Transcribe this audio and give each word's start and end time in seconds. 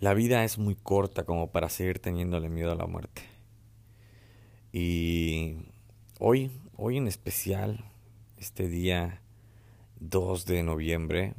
La 0.00 0.14
vida 0.14 0.44
es 0.44 0.56
muy 0.56 0.76
corta 0.76 1.24
como 1.24 1.50
para 1.52 1.68
seguir 1.68 1.98
teniéndole 1.98 2.48
miedo 2.48 2.72
a 2.72 2.74
la 2.74 2.86
muerte. 2.86 3.20
Y 4.72 5.58
hoy, 6.18 6.50
hoy 6.78 6.96
en 6.96 7.06
especial, 7.06 7.84
este 8.38 8.68
día 8.68 9.20
2 9.96 10.46
de 10.46 10.62
noviembre, 10.62 11.34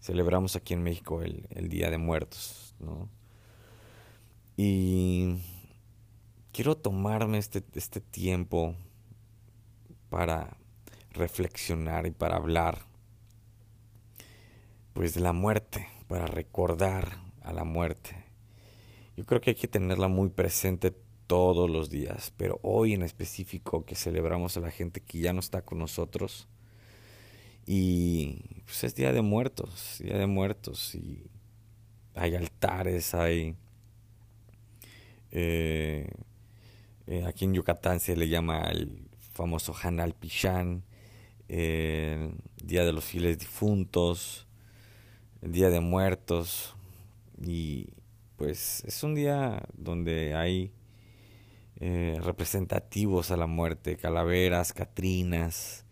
celebramos 0.00 0.56
aquí 0.56 0.74
en 0.74 0.82
México 0.82 1.22
el, 1.22 1.46
el 1.50 1.68
Día 1.68 1.88
de 1.88 1.98
Muertos, 1.98 2.74
¿no? 2.80 3.08
Y 4.56 5.36
quiero 6.50 6.76
tomarme 6.76 7.38
este, 7.38 7.62
este 7.74 8.00
tiempo 8.00 8.74
para 10.10 10.56
reflexionar 11.12 12.04
y 12.06 12.10
para 12.10 12.34
hablar 12.34 12.80
pues 14.92 15.14
de 15.14 15.20
la 15.20 15.32
muerte, 15.32 15.86
para 16.08 16.26
recordar 16.26 17.25
a 17.46 17.52
la 17.52 17.64
muerte. 17.64 18.24
Yo 19.16 19.24
creo 19.24 19.40
que 19.40 19.50
hay 19.50 19.56
que 19.56 19.68
tenerla 19.68 20.08
muy 20.08 20.28
presente 20.28 20.92
todos 21.26 21.70
los 21.70 21.90
días, 21.90 22.32
pero 22.36 22.60
hoy 22.62 22.92
en 22.92 23.02
específico 23.02 23.84
que 23.84 23.94
celebramos 23.94 24.56
a 24.56 24.60
la 24.60 24.70
gente 24.70 25.00
que 25.00 25.20
ya 25.20 25.32
no 25.32 25.40
está 25.40 25.62
con 25.62 25.78
nosotros 25.78 26.48
y 27.66 28.62
pues 28.64 28.84
es 28.84 28.94
Día 28.94 29.12
de 29.12 29.22
Muertos, 29.22 29.96
Día 30.00 30.18
de 30.18 30.26
Muertos 30.26 30.94
y 30.94 31.30
hay 32.14 32.34
altares, 32.34 33.14
hay... 33.14 33.56
Eh, 35.32 36.08
eh, 37.06 37.24
aquí 37.26 37.44
en 37.44 37.54
Yucatán 37.54 38.00
se 38.00 38.16
le 38.16 38.28
llama 38.28 38.62
el 38.70 39.08
famoso 39.32 39.74
Hanal 39.80 40.14
Pichán, 40.14 40.84
eh, 41.48 42.32
Día 42.62 42.84
de 42.84 42.92
los 42.92 43.04
Fieles 43.04 43.38
Difuntos, 43.38 44.46
Día 45.42 45.70
de 45.70 45.80
Muertos, 45.80 46.76
y 47.42 47.88
pues 48.36 48.84
es 48.84 49.02
un 49.02 49.14
día 49.14 49.66
donde 49.74 50.34
hay 50.34 50.72
eh, 51.78 52.18
representativos 52.22 53.30
a 53.30 53.36
la 53.36 53.46
muerte, 53.46 53.96
calaveras, 53.96 54.72
catrinas, 54.72 55.84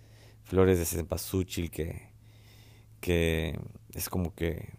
flores 0.42 0.78
de 0.78 0.84
cempasúchil 0.84 1.70
que, 1.70 2.10
que 3.00 3.58
es 3.92 4.08
como 4.08 4.34
que 4.34 4.74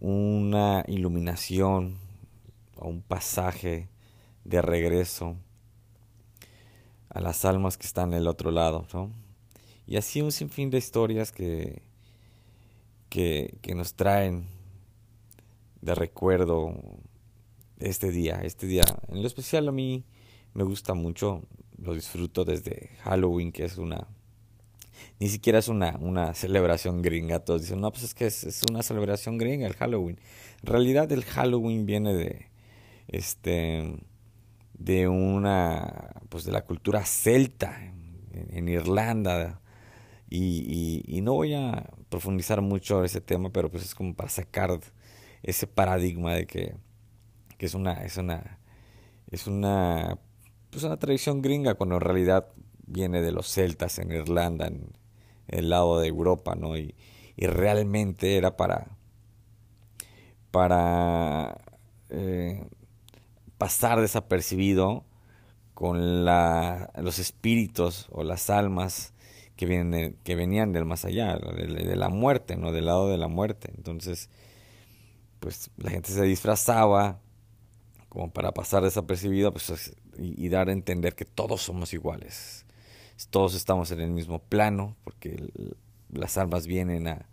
una 0.00 0.84
iluminación 0.86 1.98
o 2.76 2.88
un 2.88 3.02
pasaje 3.02 3.88
de 4.44 4.62
regreso 4.62 5.36
a 7.10 7.20
las 7.20 7.44
almas 7.44 7.76
que 7.76 7.86
están 7.86 8.12
en 8.12 8.20
el 8.20 8.28
otro 8.28 8.50
lado, 8.50 8.86
Y 9.86 9.96
así 9.96 10.20
un 10.20 10.30
sinfín 10.30 10.70
de 10.70 10.78
historias 10.78 11.32
que, 11.32 11.82
que, 13.08 13.58
que 13.62 13.74
nos 13.74 13.94
traen 13.94 14.57
de 15.80 15.94
recuerdo 15.94 16.74
este 17.78 18.10
día. 18.10 18.40
Este 18.42 18.66
día, 18.66 18.84
en 19.08 19.22
lo 19.22 19.26
especial 19.26 19.68
a 19.68 19.72
mí 19.72 20.04
me 20.54 20.64
gusta 20.64 20.94
mucho, 20.94 21.42
lo 21.78 21.94
disfruto 21.94 22.44
desde 22.44 22.90
Halloween, 23.02 23.52
que 23.52 23.64
es 23.64 23.78
una... 23.78 24.08
Ni 25.20 25.28
siquiera 25.28 25.60
es 25.60 25.68
una, 25.68 25.96
una 26.00 26.34
celebración 26.34 27.02
gringa. 27.02 27.38
Todos 27.40 27.62
dicen, 27.62 27.80
no, 27.80 27.90
pues 27.92 28.02
es 28.02 28.14
que 28.14 28.26
es, 28.26 28.62
una 28.68 28.82
celebración 28.82 29.38
gringa 29.38 29.66
el 29.66 29.74
Halloween. 29.74 30.18
En 30.62 30.66
realidad 30.66 31.10
el 31.12 31.24
Halloween 31.24 31.86
viene 31.86 32.14
de, 32.14 32.46
este, 33.06 33.96
de 34.74 35.06
una, 35.06 36.10
pues 36.28 36.44
de 36.44 36.52
la 36.52 36.64
cultura 36.64 37.04
celta 37.04 37.80
en, 38.32 38.68
Irlanda. 38.68 39.60
Y, 40.28 41.04
y, 41.06 41.20
no 41.20 41.34
voy 41.34 41.54
a 41.54 41.88
profundizar 42.08 42.60
mucho 42.60 43.04
ese 43.04 43.20
tema, 43.20 43.50
pero 43.50 43.70
pues 43.70 43.84
es 43.84 43.94
como 43.94 44.14
para 44.14 44.28
sacar 44.28 44.80
ese 45.42 45.66
paradigma 45.66 46.34
de 46.34 46.46
que, 46.46 46.74
que 47.56 47.66
es 47.66 47.74
una, 47.74 48.04
es 48.04 48.16
una, 48.16 48.58
es 49.30 49.46
una, 49.46 50.18
pues 50.70 50.84
una 50.84 50.98
tradición 50.98 51.42
gringa 51.42 51.74
cuando 51.74 51.96
en 51.96 52.00
realidad 52.00 52.48
viene 52.86 53.20
de 53.22 53.32
los 53.32 53.48
celtas 53.52 53.98
en 53.98 54.12
Irlanda, 54.12 54.66
en, 54.66 54.96
el 55.48 55.70
lado 55.70 55.98
de 55.98 56.08
Europa, 56.08 56.54
¿no? 56.56 56.76
Y, 56.76 56.94
y 57.34 57.46
realmente 57.46 58.36
era 58.36 58.56
para, 58.56 58.88
para 60.50 61.58
eh, 62.10 62.66
pasar 63.56 64.00
desapercibido 64.00 65.04
con 65.74 66.24
la, 66.24 66.90
los 66.96 67.18
espíritus 67.18 68.08
o 68.10 68.24
las 68.24 68.50
almas 68.50 69.14
que, 69.56 69.66
vienen 69.66 70.16
que 70.24 70.34
venían 70.34 70.72
del 70.72 70.84
más 70.84 71.04
allá, 71.04 71.36
de, 71.36 71.66
de, 71.66 71.96
la 71.96 72.08
muerte, 72.08 72.56
¿no? 72.56 72.72
Del 72.72 72.86
lado 72.86 73.08
de 73.08 73.18
la 73.18 73.28
muerte. 73.28 73.72
Entonces, 73.76 74.28
pues 75.40 75.70
la 75.76 75.90
gente 75.90 76.10
se 76.12 76.22
disfrazaba 76.22 77.20
como 78.08 78.30
para 78.30 78.52
pasar 78.52 78.82
desapercibido 78.82 79.52
pues, 79.52 79.94
y, 80.16 80.48
dar 80.48 80.68
a 80.68 80.72
entender 80.72 81.14
que 81.14 81.24
todos 81.24 81.62
somos 81.62 81.92
iguales. 81.92 82.64
Todos 83.30 83.54
estamos 83.54 83.90
en 83.90 84.00
el 84.00 84.10
mismo 84.10 84.38
plano 84.38 84.96
porque 85.04 85.50
las 86.10 86.38
almas 86.38 86.66
vienen 86.66 87.08
a, 87.08 87.28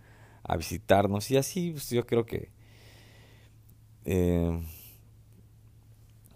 visitarnos 0.58 1.32
y 1.32 1.38
así 1.38 1.72
pues, 1.72 1.90
yo 1.90 2.06
creo 2.06 2.28
que 2.28 2.52
eh, 4.06 4.62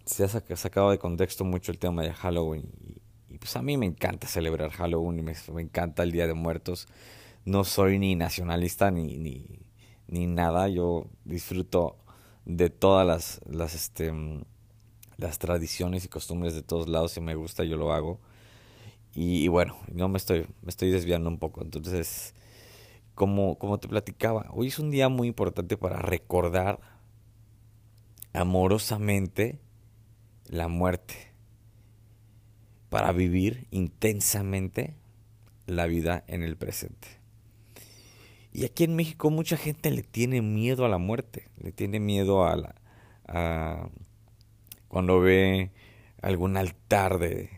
se 0.05 0.23
ha 0.23 0.27
sacado 0.27 0.89
de 0.89 0.97
contexto 0.97 1.45
mucho 1.45 1.71
el 1.71 1.77
tema 1.77 2.01
de 2.01 2.11
Halloween 2.13 2.71
y, 3.29 3.37
pues 3.37 3.55
a 3.55 3.61
mí 3.61 3.77
me 3.77 3.85
encanta 3.85 4.27
celebrar 4.27 4.71
Halloween 4.71 5.19
y 5.19 5.21
me, 5.21 5.61
encanta 5.61 6.01
el 6.01 6.11
Día 6.11 6.25
de 6.25 6.33
Muertos. 6.33 6.87
No 7.45 7.63
soy 7.63 7.99
ni 7.99 8.15
nacionalista 8.15 8.89
ni 8.89 9.68
ni 10.09 10.27
nada. 10.27 10.67
Yo 10.67 11.07
disfruto 11.25 11.97
de 12.45 12.69
todas 12.69 13.05
las, 13.05 13.41
las, 13.45 13.75
este, 13.75 14.11
las 15.17 15.39
tradiciones 15.39 16.05
y 16.05 16.09
costumbres 16.09 16.53
de 16.53 16.63
todos 16.63 16.87
lados. 16.89 17.11
Si 17.11 17.21
me 17.21 17.35
gusta, 17.35 17.63
yo 17.63 17.77
lo 17.77 17.93
hago. 17.93 18.19
Y, 19.13 19.47
bueno, 19.47 19.75
no 19.91 20.07
me 20.07 20.17
estoy, 20.17 20.47
me 20.61 20.69
estoy 20.69 20.91
desviando 20.91 21.29
un 21.29 21.39
poco. 21.39 21.61
Entonces, 21.61 22.33
como, 23.15 23.57
como 23.57 23.79
te 23.79 23.87
platicaba, 23.87 24.47
hoy 24.51 24.67
es 24.67 24.79
un 24.79 24.91
día 24.91 25.09
muy 25.09 25.27
importante 25.27 25.77
para 25.77 25.97
recordar 25.99 26.79
amorosamente 28.33 29.59
la 30.45 30.67
muerte. 30.67 31.15
Para 32.89 33.11
vivir 33.11 33.67
intensamente 33.71 34.95
la 35.65 35.85
vida 35.85 36.23
en 36.27 36.43
el 36.43 36.57
presente. 36.57 37.18
Y 38.51 38.65
aquí 38.65 38.83
en 38.83 38.95
México 38.95 39.29
mucha 39.29 39.57
gente 39.57 39.91
le 39.91 40.03
tiene 40.03 40.41
miedo 40.41 40.85
a 40.85 40.89
la 40.89 40.97
muerte, 40.97 41.49
le 41.57 41.71
tiene 41.71 41.99
miedo 41.99 42.45
a 42.45 42.55
la... 42.55 42.75
A, 43.27 43.89
cuando 44.87 45.19
ve 45.19 45.71
algún 46.21 46.57
altar 46.57 47.19
de... 47.19 47.49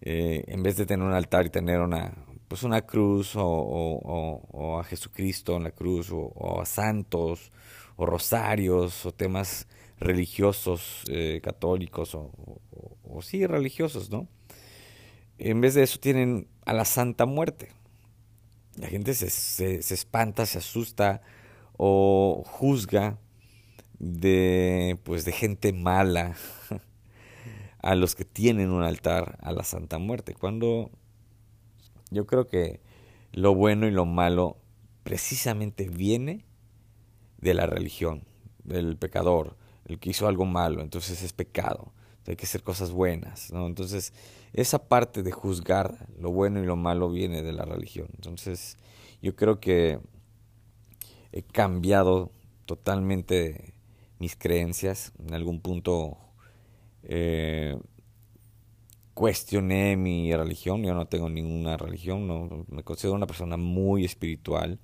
Eh, 0.00 0.44
en 0.48 0.62
vez 0.62 0.76
de 0.76 0.86
tener 0.86 1.06
un 1.06 1.14
altar 1.14 1.46
y 1.46 1.50
tener 1.50 1.80
una 1.80 2.12
pues 2.48 2.64
una 2.64 2.82
cruz 2.82 3.34
o, 3.34 3.42
o, 3.42 4.78
a 4.78 4.84
Jesucristo 4.84 5.56
en 5.56 5.64
la 5.64 5.70
cruz 5.70 6.10
o, 6.12 6.60
a 6.60 6.66
santos 6.66 7.50
o 7.96 8.04
rosarios 8.04 9.06
o 9.06 9.12
temas 9.12 9.68
religiosos 9.98 11.02
eh, 11.08 11.40
católicos 11.42 12.14
o 12.14 13.22
sí 13.22 13.46
religiosos, 13.46 14.10
¿no? 14.10 14.28
En 15.38 15.62
vez 15.62 15.74
de 15.74 15.82
eso 15.84 15.98
tienen 15.98 16.46
a 16.66 16.74
la 16.74 16.84
Santa 16.84 17.24
Muerte 17.24 17.70
la 18.76 18.88
gente 18.88 19.14
se, 19.14 19.30
se, 19.30 19.94
espanta, 19.94 20.46
se 20.46 20.58
asusta 20.58 21.22
o 21.76 22.42
juzga 22.46 23.18
de 23.98 24.98
pues 25.04 25.24
de 25.24 25.32
gente 25.32 25.72
mala 25.72 26.36
a 27.82 27.94
los 27.94 28.14
que 28.14 28.24
tienen 28.24 28.70
un 28.70 28.82
altar 28.82 29.38
a 29.42 29.52
la 29.52 29.62
Santa 29.62 29.98
Muerte. 29.98 30.34
Cuando 30.34 30.90
yo 32.10 32.26
creo 32.26 32.46
que 32.46 32.80
lo 33.32 33.54
bueno 33.54 33.86
y 33.86 33.90
lo 33.90 34.06
malo 34.06 34.58
precisamente 35.02 35.88
viene 35.88 36.44
de 37.38 37.54
la 37.54 37.66
religión, 37.66 38.24
del 38.64 38.96
pecador, 38.96 39.56
el 39.86 39.98
que 39.98 40.10
hizo 40.10 40.28
algo 40.28 40.46
malo, 40.46 40.80
entonces 40.80 41.22
es 41.22 41.32
pecado 41.32 41.92
hay 42.26 42.36
que 42.36 42.46
hacer 42.46 42.62
cosas 42.62 42.92
buenas, 42.92 43.52
¿no? 43.52 43.66
Entonces, 43.66 44.12
esa 44.52 44.86
parte 44.88 45.22
de 45.22 45.32
juzgar 45.32 46.06
lo 46.18 46.30
bueno 46.30 46.62
y 46.62 46.66
lo 46.66 46.76
malo 46.76 47.10
viene 47.10 47.42
de 47.42 47.52
la 47.52 47.64
religión. 47.64 48.08
Entonces, 48.14 48.76
yo 49.20 49.34
creo 49.34 49.60
que 49.60 49.98
he 51.32 51.42
cambiado 51.42 52.30
totalmente 52.66 53.74
mis 54.18 54.36
creencias. 54.36 55.12
En 55.18 55.34
algún 55.34 55.60
punto 55.60 56.18
eh, 57.02 57.76
cuestioné 59.14 59.96
mi 59.96 60.34
religión. 60.34 60.82
Yo 60.82 60.94
no 60.94 61.06
tengo 61.06 61.28
ninguna 61.28 61.76
religión, 61.76 62.26
no, 62.26 62.64
me 62.68 62.82
considero 62.84 63.14
una 63.14 63.26
persona 63.26 63.56
muy 63.56 64.04
espiritual. 64.04 64.78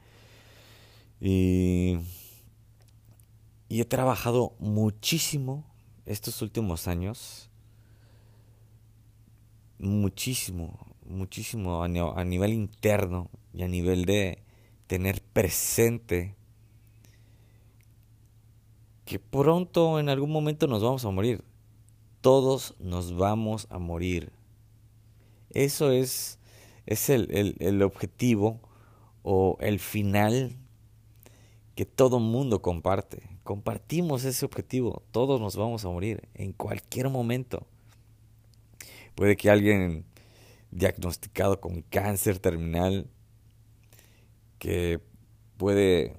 Y, 1.21 1.99
y 3.69 3.81
he 3.81 3.85
trabajado 3.85 4.55
muchísimo 4.59 5.68
estos 6.09 6.41
últimos 6.41 6.89
años, 6.89 7.51
muchísimo, 9.79 10.79
muchísimo 11.05 11.83
a, 11.83 11.89
nivel 11.89 12.53
interno 12.55 13.31
y 13.53 13.63
a 13.63 13.69
nivel 13.69 14.07
de 14.07 14.43
tener 14.87 15.21
presente 15.21 16.35
que 19.05 19.19
pronto 19.19 20.01
en 20.01 20.09
algún 20.09 20.33
momento 20.33 20.67
nos 20.67 20.83
vamos 20.83 21.05
a 21.05 21.11
morir. 21.11 21.45
Todos 22.23 22.75
nos 22.79 23.15
vamos 23.15 23.67
a 23.69 23.79
morir. 23.79 24.33
Eso 25.51 25.93
es, 25.93 26.39
es 26.87 27.11
el, 27.11 27.55
el 27.61 27.83
objetivo 27.83 28.61
o 29.23 29.59
el 29.61 29.79
final 29.79 30.57
que 31.79 31.87
todo 31.87 32.19
mundo 32.19 32.61
comparte. 32.61 33.23
Compartimos 33.45 34.25
ese 34.25 34.45
objetivo. 34.45 35.05
Todos 35.13 35.41
nos 35.41 35.55
vamos 35.55 35.85
a 35.85 35.89
morir 35.89 36.29
en 36.35 36.53
cualquier 36.53 37.09
momento. 37.09 37.69
Puede 39.15 39.37
que 39.37 39.49
alguien 39.49 40.05
diagnosticado 40.73 41.61
con 41.61 41.83
cáncer 41.83 42.41
terminal, 42.41 43.09
que 44.59 44.99
puede 45.57 46.17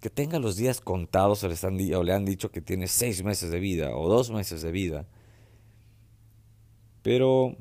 que 0.00 0.08
tenga 0.08 0.38
los 0.38 0.56
días 0.56 0.80
contados 0.80 1.44
o 1.44 1.48
o 1.48 2.02
le 2.02 2.12
han 2.14 2.24
dicho 2.24 2.50
que 2.50 2.62
tiene 2.62 2.88
seis 2.88 3.22
meses 3.22 3.50
de 3.50 3.60
vida 3.60 3.94
o 3.94 4.08
dos 4.08 4.30
meses 4.30 4.62
de 4.62 4.72
vida, 4.72 5.06
pero 7.02 7.54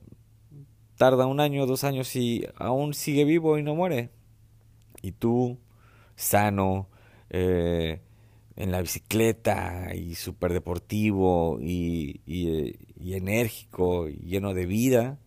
tarda 0.95 1.25
un 1.25 1.41
año, 1.41 1.65
dos 1.65 1.83
años 1.83 2.15
y 2.15 2.47
aún 2.55 2.93
sigue 2.93 3.25
vivo 3.25 3.57
y 3.57 3.63
no 3.63 3.75
muere. 3.75 4.09
Y 5.01 5.11
tú, 5.11 5.59
sano, 6.15 6.87
eh, 7.33 7.99
en 8.55 8.71
la 8.71 8.79
bicicleta 8.79 9.95
y 9.95 10.13
súper 10.13 10.53
deportivo 10.53 11.59
y, 11.59 12.21
y, 12.27 13.13
enérgico 13.15 14.07
y 14.07 14.17
lleno 14.17 14.53
de 14.53 14.67
vida, 14.67 15.17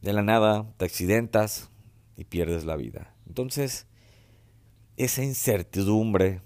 de 0.00 0.14
la 0.14 0.22
nada 0.22 0.66
te 0.78 0.86
accidentas 0.86 1.68
y 2.16 2.24
pierdes 2.24 2.64
la 2.64 2.76
vida. 2.76 3.14
Entonces, 3.26 3.86
esa 4.96 5.22
incertidumbre 5.22 6.40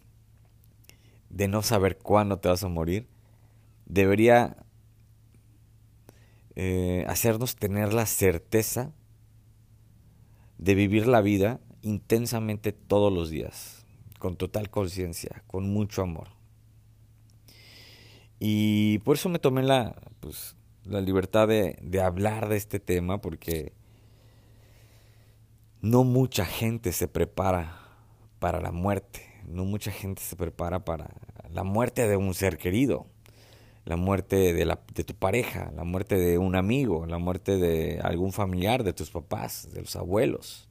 de 1.30 1.46
no 1.46 1.62
saber 1.62 1.98
cuándo 1.98 2.40
te 2.40 2.48
vas 2.48 2.64
a 2.64 2.68
morir 2.68 3.06
debería 3.86 4.56
eh, 6.56 7.04
hacernos 7.06 7.54
tener 7.54 7.92
la 7.92 8.06
certeza 8.06 8.92
de 10.58 10.74
vivir 10.74 11.06
la 11.06 11.20
vida 11.20 11.60
intensamente 11.82 12.72
todos 12.72 13.12
los 13.12 13.30
días 13.30 13.77
con 14.18 14.36
total 14.36 14.70
conciencia, 14.70 15.42
con 15.46 15.68
mucho 15.70 16.02
amor. 16.02 16.28
Y 18.40 18.98
por 19.00 19.16
eso 19.16 19.28
me 19.28 19.38
tomé 19.38 19.62
la, 19.62 19.96
pues, 20.20 20.56
la 20.84 21.00
libertad 21.00 21.48
de, 21.48 22.00
hablar 22.02 22.48
de 22.48 22.56
este 22.56 22.80
tema, 22.80 23.20
porque 23.20 23.72
no 25.80 26.04
mucha 26.04 26.44
gente 26.44 26.92
se 26.92 27.08
prepara 27.08 27.80
para 28.38 28.60
la 28.60 28.72
muerte, 28.72 29.22
no 29.46 29.64
mucha 29.64 29.90
gente 29.90 30.22
se 30.22 30.36
prepara 30.36 30.84
para 30.84 31.10
la 31.50 31.64
muerte 31.64 32.06
de 32.06 32.16
un 32.16 32.34
ser 32.34 32.58
querido, 32.58 33.06
la 33.84 33.96
muerte 33.96 34.52
de, 34.52 34.64
la, 34.64 34.80
de 34.94 35.02
tu 35.02 35.14
pareja, 35.14 35.72
la 35.74 35.84
muerte 35.84 36.16
de 36.16 36.38
un 36.38 36.54
amigo, 36.56 37.06
la 37.06 37.18
muerte 37.18 37.56
de 37.56 38.00
algún 38.02 38.32
familiar, 38.32 38.84
de 38.84 38.92
tus 38.92 39.10
papás, 39.10 39.68
de 39.72 39.80
los 39.80 39.96
abuelos. 39.96 40.67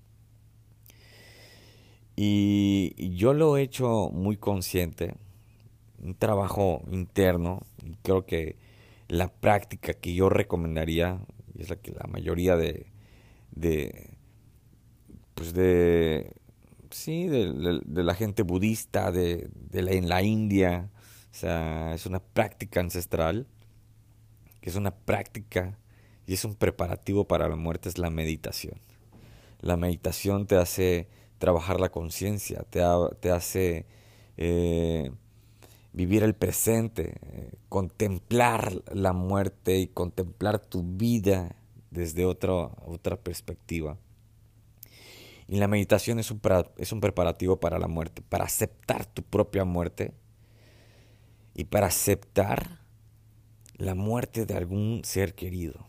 Y 2.20 3.16
yo 3.16 3.34
lo 3.34 3.58
he 3.58 3.62
hecho 3.62 4.10
muy 4.12 4.38
consciente, 4.38 5.14
un 6.00 6.16
trabajo 6.16 6.82
interno, 6.92 7.62
y 7.86 7.96
creo 7.98 8.26
que 8.26 8.58
la 9.08 9.28
práctica 9.28 9.94
que 9.94 10.16
yo 10.16 10.28
recomendaría, 10.28 11.22
y 11.54 11.62
es 11.62 11.70
la 11.70 11.76
que 11.76 11.92
la 11.92 12.08
mayoría 12.08 12.56
de, 12.56 12.88
de 13.52 14.18
pues 15.36 15.54
de, 15.54 16.34
sí, 16.90 17.28
de, 17.28 17.84
la 18.04 18.16
gente 18.16 18.42
budista, 18.42 19.12
de, 19.12 19.52
en 19.72 20.10
la 20.10 20.24
India, 20.24 20.90
o 21.32 21.36
sea, 21.36 21.94
es 21.94 22.08
una 22.08 22.20
práctica 22.20 22.80
ancestral, 22.80 23.46
que 24.60 24.72
es 24.72 24.76
una 24.76 24.90
práctica 24.90 25.78
y 26.26 26.34
es 26.34 26.44
un 26.46 26.56
preparativo 26.56 27.28
para 27.28 27.48
la 27.48 27.56
muerte, 27.56 27.90
es 27.90 28.00
la 28.00 28.10
meditación. 28.10 28.80
La 29.62 29.78
meditación 29.78 30.48
te 30.48 30.56
hace 30.56 31.08
trabajar 31.38 31.80
la 31.80 31.90
conciencia, 31.90 32.64
te, 32.70 32.82
te, 33.20 33.32
hace 33.32 33.86
eh, 34.38 35.12
vivir 35.94 36.24
el 36.24 36.36
presente, 36.36 37.16
eh, 37.22 37.52
contemplar 37.70 38.82
la 38.92 39.14
muerte 39.14 39.78
y 39.78 39.88
contemplar 39.88 40.60
tu 40.60 40.84
vida 40.84 41.56
desde 41.92 42.26
otra, 42.26 42.54
otra 42.86 43.18
perspectiva. 43.18 43.98
Y 45.48 45.58
la 45.58 45.68
meditación 45.68 46.20
es 46.20 46.30
un, 46.30 46.42
es 46.78 46.92
un 46.92 47.00
preparativo 47.00 47.60
para 47.60 47.80
la 47.80 47.88
muerte, 47.88 48.22
para 48.22 48.46
aceptar 48.46 49.06
tu 49.06 49.24
propia 49.24 49.64
muerte 49.64 50.14
y 51.56 51.66
para 51.66 51.88
aceptar 51.88 52.82
la 53.78 53.96
muerte 53.96 54.46
de 54.46 54.56
algún 54.56 55.02
ser 55.06 55.36
querido. 55.36 55.88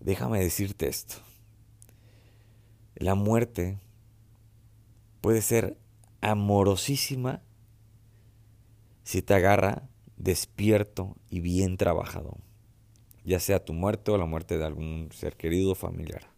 Déjame 0.00 0.40
decirte 0.40 0.88
esto. 0.88 1.16
La 2.96 3.14
muerte 3.14 3.78
puede 5.24 5.40
ser 5.40 5.78
amorosísima 6.20 7.40
si 9.04 9.22
te 9.22 9.32
agarra 9.32 9.88
despierto 10.18 11.16
y 11.30 11.40
bien 11.40 11.78
trabajado, 11.78 12.36
ya 13.24 13.40
sea 13.40 13.64
tu 13.64 13.72
muerte 13.72 14.10
o 14.10 14.18
la 14.18 14.26
muerte 14.26 14.58
de 14.58 14.66
algún 14.66 15.08
ser 15.14 15.38
querido 15.38 15.72
o 15.72 15.74
familiar. 15.74 16.28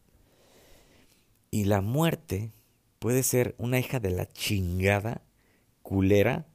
Y 1.50 1.64
la 1.64 1.80
muerte 1.80 2.52
puede 3.00 3.24
ser 3.24 3.56
una 3.58 3.80
hija 3.80 3.98
de 3.98 4.10
la 4.10 4.28
chingada, 4.28 5.20
culera, 5.82 6.46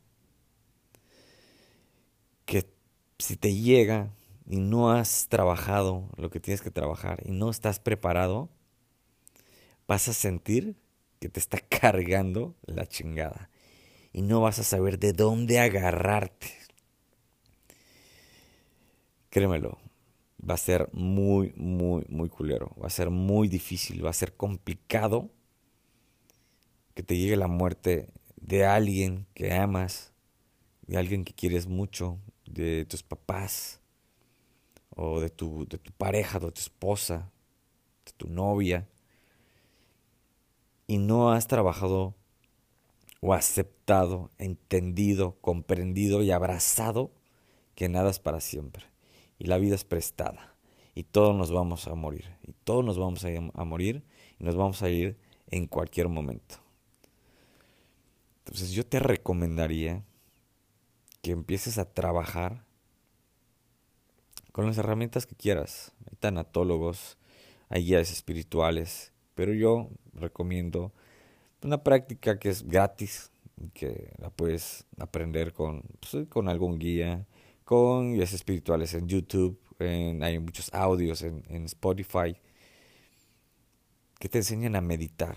que 2.46 2.66
si 3.20 3.36
te 3.36 3.54
llega 3.54 4.14
y 4.50 4.62
no 4.62 4.90
has 4.90 5.28
trabajado 5.28 6.08
lo 6.16 6.30
que 6.30 6.40
tienes 6.40 6.62
que 6.62 6.72
trabajar 6.72 7.24
y 7.26 7.34
no 7.34 7.50
estás 7.50 7.82
preparado, 7.82 8.48
vas 9.86 10.08
a 10.08 10.14
sentir 10.14 10.81
que 11.22 11.30
te 11.30 11.40
está 11.40 11.60
cargando 11.70 12.58
la 12.66 12.86
chingada. 12.86 13.50
Y 14.12 14.24
no 14.24 14.42
vas 14.42 14.60
a 14.60 14.64
saber 14.64 15.00
de 15.00 15.14
dónde 15.14 15.60
agarrarte. 15.60 16.48
Créemelo, 19.30 19.78
va 20.38 20.56
a 20.56 20.58
ser 20.58 20.90
muy, 20.92 21.54
muy, 21.56 22.04
muy 22.10 22.28
culero. 22.28 22.76
Va 22.82 22.88
a 22.88 22.90
ser 22.90 23.10
muy 23.10 23.48
difícil, 23.48 24.04
va 24.06 24.10
a 24.10 24.14
ser 24.14 24.36
complicado 24.36 25.32
que 26.94 27.04
te 27.04 27.16
llegue 27.16 27.38
la 27.38 27.48
muerte 27.48 28.12
de 28.36 28.66
alguien 28.66 29.28
que 29.34 29.54
amas, 29.54 30.12
de 30.88 30.98
alguien 30.98 31.24
que 31.24 31.34
quieres 31.34 31.68
mucho, 31.68 32.20
de 32.46 32.86
tus 32.86 33.04
papás, 33.04 33.80
o 34.90 35.22
de 35.22 35.30
tu, 35.30 35.66
de 35.68 35.78
tu 35.78 35.94
pareja, 35.94 36.40
de 36.40 36.52
tu 36.52 36.60
esposa, 36.60 37.32
de 38.06 38.12
tu 38.12 38.28
novia 38.28 38.91
y 40.92 40.98
no 40.98 41.32
has 41.32 41.48
trabajado 41.48 42.16
o 43.22 43.34
aceptado, 43.34 44.30
entendido, 44.38 45.38
comprendido 45.40 46.22
y 46.22 46.32
abrazado 46.32 47.14
que 47.76 47.88
nada 47.88 48.10
es 48.10 48.20
para 48.20 48.42
siempre 48.42 48.84
y 49.40 49.46
la 49.46 49.58
vida 49.58 49.76
es 49.76 49.86
prestada 49.86 50.58
y 50.94 51.04
todos 51.04 51.34
nos 51.34 51.50
vamos 51.50 51.88
a 51.88 51.96
morir 51.96 52.36
y 52.44 52.52
todos 52.66 52.84
nos 52.84 53.00
vamos 53.00 53.24
a, 53.24 53.64
morir 53.64 54.04
y 54.38 54.44
nos 54.44 54.58
vamos 54.58 54.84
a 54.84 54.90
ir 54.90 55.18
en 55.48 55.66
cualquier 55.66 56.10
momento. 56.10 56.58
Entonces 58.40 58.72
yo 58.72 58.86
te 58.86 59.00
recomendaría 59.00 60.04
que 61.22 61.32
empieces 61.32 61.78
a 61.78 61.86
trabajar 61.86 62.66
con 64.52 64.66
las 64.66 64.78
herramientas 64.78 65.26
que 65.26 65.36
quieras. 65.36 65.94
Hay 66.10 66.18
tanatólogos, 66.18 67.18
hay 67.70 67.86
guías 67.86 68.12
espirituales, 68.12 69.11
pero 69.36 69.54
yo 69.54 69.90
recomiendo 70.14 70.92
una 71.64 71.84
práctica 71.84 72.40
que 72.40 72.50
es 72.50 72.68
gratis, 72.68 73.32
que 73.74 74.14
la 74.18 74.30
puedes 74.30 74.86
aprender 74.98 75.54
con, 75.54 75.84
pues, 76.00 76.28
con 76.28 76.50
algún 76.50 76.80
guía, 76.80 77.28
con 77.64 78.14
guías 78.14 78.34
espirituales 78.34 78.94
en 78.94 79.08
YouTube, 79.08 79.60
hay 79.80 80.40
muchos 80.40 80.74
audios 80.74 81.22
en, 81.24 81.44
en 81.50 81.66
Spotify 81.66 82.36
que 84.20 84.30
te 84.30 84.40
enseñan 84.40 84.76
a 84.76 84.82
meditar. 84.82 85.36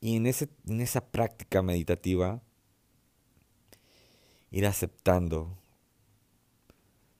Y 0.00 0.16
en, 0.16 0.26
ese, 0.26 0.48
en 0.66 0.80
esa 0.80 1.04
práctica 1.04 1.60
meditativa, 1.60 2.40
ir 4.50 4.66
aceptando 4.66 5.58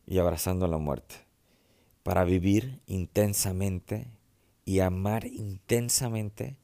y 0.06 0.18
abrazando 0.18 0.66
la 0.66 0.78
muerte 0.78 1.16
para 2.02 2.24
vivir 2.24 2.80
intensamente 2.86 4.08
y 4.70 4.78
amar 4.78 5.26
intensamente 5.26 6.56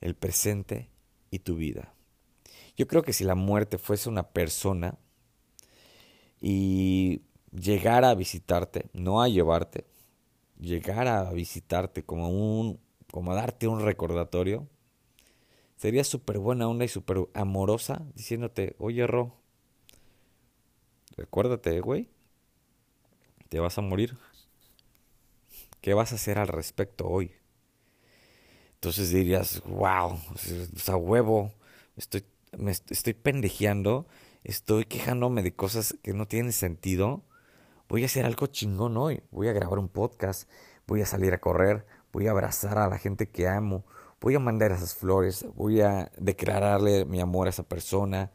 el 0.00 0.16
presente 0.16 0.90
y 1.30 1.38
tu 1.38 1.54
vida. 1.54 1.94
Yo 2.76 2.88
creo 2.88 3.02
que 3.02 3.12
si 3.12 3.22
la 3.22 3.36
muerte 3.36 3.78
fuese 3.78 4.08
una 4.08 4.30
persona 4.30 4.98
y 6.40 7.22
llegara 7.52 8.10
a 8.10 8.16
visitarte, 8.16 8.86
no 8.94 9.22
a 9.22 9.28
llevarte, 9.28 9.86
llegara 10.58 11.28
a 11.28 11.32
visitarte 11.32 12.02
como 12.02 12.30
un 12.30 12.80
como 13.12 13.30
a 13.30 13.36
darte 13.36 13.68
un 13.68 13.84
recordatorio, 13.84 14.66
sería 15.76 16.02
súper 16.02 16.40
buena 16.40 16.66
onda 16.66 16.84
y 16.84 16.88
súper 16.88 17.28
amorosa 17.32 18.02
diciéndote, 18.16 18.74
oye 18.80 19.06
Ro, 19.06 19.36
recuérdate, 21.16 21.78
güey, 21.78 22.08
te 23.50 23.60
vas 23.60 23.78
a 23.78 23.82
morir. 23.82 24.18
¿Qué 25.84 25.92
vas 25.92 26.12
a 26.12 26.14
hacer 26.14 26.38
al 26.38 26.48
respecto 26.48 27.06
hoy? 27.06 27.32
Entonces 28.76 29.10
dirías, 29.10 29.62
wow, 29.66 30.12
o 30.14 30.78
sea, 30.78 30.96
huevo, 30.96 31.52
estoy, 31.98 32.24
estoy 32.88 33.12
pendejeando, 33.12 34.06
estoy 34.44 34.86
quejándome 34.86 35.42
de 35.42 35.54
cosas 35.54 35.94
que 36.02 36.14
no 36.14 36.26
tienen 36.26 36.52
sentido. 36.52 37.22
Voy 37.86 38.02
a 38.02 38.06
hacer 38.06 38.24
algo 38.24 38.46
chingón 38.46 38.96
hoy. 38.96 39.22
Voy 39.30 39.48
a 39.48 39.52
grabar 39.52 39.78
un 39.78 39.90
podcast, 39.90 40.48
voy 40.86 41.02
a 41.02 41.06
salir 41.06 41.34
a 41.34 41.38
correr, 41.42 41.84
voy 42.14 42.28
a 42.28 42.30
abrazar 42.30 42.78
a 42.78 42.88
la 42.88 42.96
gente 42.96 43.28
que 43.28 43.46
amo, 43.46 43.84
voy 44.22 44.36
a 44.36 44.40
mandar 44.40 44.72
esas 44.72 44.94
flores, 44.94 45.44
voy 45.54 45.82
a 45.82 46.10
declararle 46.16 47.04
mi 47.04 47.20
amor 47.20 47.46
a 47.46 47.50
esa 47.50 47.68
persona, 47.68 48.32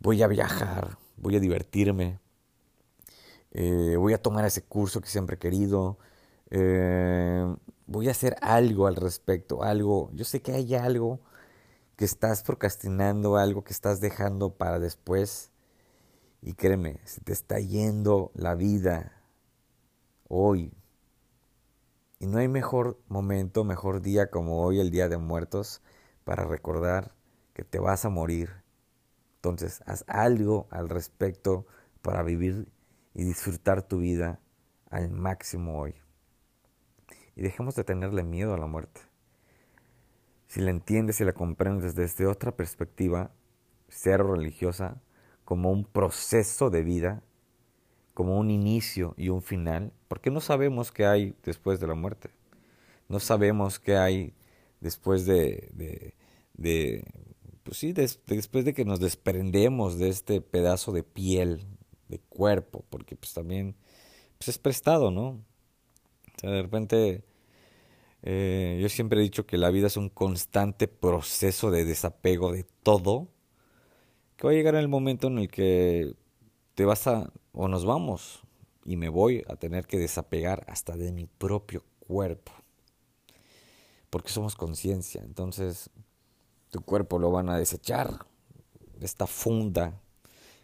voy 0.00 0.22
a 0.22 0.28
viajar, 0.28 0.96
voy 1.18 1.36
a 1.36 1.40
divertirme, 1.40 2.20
eh, 3.50 3.96
voy 3.98 4.14
a 4.14 4.22
tomar 4.22 4.46
ese 4.46 4.62
curso 4.64 5.02
que 5.02 5.08
siempre 5.08 5.36
he 5.36 5.38
querido, 5.38 5.98
eh, 6.50 7.56
voy 7.86 8.08
a 8.08 8.12
hacer 8.12 8.36
algo 8.40 8.86
al 8.86 8.96
respecto, 8.96 9.62
algo, 9.62 10.10
yo 10.12 10.24
sé 10.24 10.42
que 10.42 10.52
hay 10.52 10.74
algo 10.74 11.20
que 11.96 12.04
estás 12.04 12.42
procrastinando, 12.42 13.36
algo 13.36 13.64
que 13.64 13.72
estás 13.72 14.00
dejando 14.00 14.54
para 14.54 14.78
después. 14.78 15.52
Y 16.42 16.54
créeme, 16.54 17.00
se 17.04 17.20
te 17.22 17.32
está 17.32 17.58
yendo 17.58 18.30
la 18.34 18.54
vida 18.54 19.22
hoy. 20.28 20.72
Y 22.18 22.26
no 22.26 22.38
hay 22.38 22.48
mejor 22.48 22.98
momento, 23.08 23.64
mejor 23.64 24.00
día 24.02 24.30
como 24.30 24.62
hoy, 24.62 24.80
el 24.80 24.90
Día 24.90 25.08
de 25.08 25.18
Muertos, 25.18 25.82
para 26.24 26.44
recordar 26.44 27.14
que 27.54 27.64
te 27.64 27.78
vas 27.78 28.04
a 28.04 28.10
morir. 28.10 28.50
Entonces, 29.36 29.82
haz 29.86 30.04
algo 30.08 30.66
al 30.70 30.88
respecto 30.88 31.66
para 32.02 32.22
vivir 32.22 32.68
y 33.14 33.24
disfrutar 33.24 33.82
tu 33.82 33.98
vida 33.98 34.40
al 34.90 35.10
máximo 35.10 35.80
hoy 35.80 36.05
y 37.36 37.42
dejemos 37.42 37.74
de 37.76 37.84
tenerle 37.84 38.24
miedo 38.24 38.54
a 38.54 38.58
la 38.58 38.66
muerte. 38.66 39.02
Si 40.48 40.60
la 40.60 40.70
entiendes 40.70 41.20
y 41.20 41.24
la 41.24 41.32
comprendes 41.32 41.94
desde 41.94 42.26
otra 42.26 42.56
perspectiva, 42.56 43.30
cero 43.88 44.34
religiosa, 44.34 45.00
como 45.44 45.70
un 45.70 45.84
proceso 45.84 46.70
de 46.70 46.82
vida, 46.82 47.22
como 48.14 48.38
un 48.38 48.50
inicio 48.50 49.14
y 49.18 49.28
un 49.28 49.42
final, 49.42 49.92
porque 50.08 50.30
no 50.30 50.40
sabemos 50.40 50.90
qué 50.90 51.06
hay 51.06 51.34
después 51.44 51.78
de 51.78 51.86
la 51.86 51.94
muerte. 51.94 52.30
No 53.08 53.20
sabemos 53.20 53.78
qué 53.78 53.96
hay 53.96 54.34
después 54.80 55.26
de, 55.26 55.70
de, 56.54 57.04
pues 57.62 57.76
sí, 57.76 57.92
después 57.92 58.64
de 58.64 58.72
que 58.72 58.84
nos 58.84 59.00
desprendemos 59.00 59.98
de 59.98 60.08
este 60.08 60.40
pedazo 60.40 60.92
de 60.92 61.02
piel, 61.02 61.66
de 62.08 62.18
cuerpo, 62.18 62.84
porque 62.88 63.16
pues 63.16 63.34
también 63.34 63.76
pues 64.38 64.48
es 64.48 64.58
prestado, 64.58 65.10
¿no? 65.10 65.40
De 66.42 66.62
repente, 66.62 67.24
eh, 68.22 68.78
yo 68.80 68.88
siempre 68.88 69.20
he 69.20 69.22
dicho 69.22 69.46
que 69.46 69.58
la 69.58 69.70
vida 69.70 69.86
es 69.86 69.96
un 69.96 70.08
constante 70.08 70.88
proceso 70.88 71.70
de 71.70 71.84
desapego 71.84 72.52
de 72.52 72.64
todo, 72.82 73.28
que 74.36 74.46
va 74.46 74.52
a 74.52 74.54
llegar 74.54 74.74
el 74.74 74.88
momento 74.88 75.28
en 75.28 75.38
el 75.38 75.48
que 75.48 76.14
te 76.74 76.84
vas 76.84 77.06
a, 77.06 77.32
o 77.52 77.68
nos 77.68 77.84
vamos, 77.84 78.42
y 78.84 78.96
me 78.96 79.08
voy 79.08 79.44
a 79.48 79.56
tener 79.56 79.86
que 79.86 79.98
desapegar 79.98 80.64
hasta 80.68 80.96
de 80.96 81.12
mi 81.12 81.26
propio 81.26 81.82
cuerpo, 82.00 82.52
porque 84.10 84.30
somos 84.30 84.54
conciencia, 84.54 85.22
entonces 85.22 85.90
tu 86.70 86.82
cuerpo 86.82 87.18
lo 87.18 87.30
van 87.30 87.48
a 87.48 87.58
desechar, 87.58 88.26
esta 89.00 89.26
funda 89.26 90.00